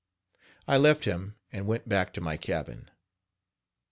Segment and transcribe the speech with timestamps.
[0.67, 2.89] I left him and went back to my cabin.